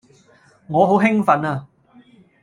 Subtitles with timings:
[0.67, 1.67] 我好興奮呀